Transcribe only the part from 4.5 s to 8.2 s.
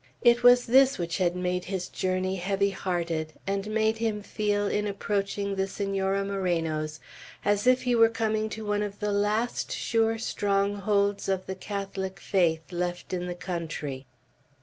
in approaching the Senora Moreno's, as if he were